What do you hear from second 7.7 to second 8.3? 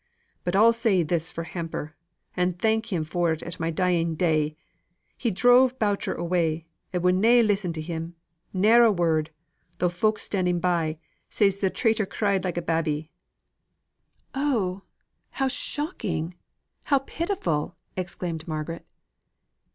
to him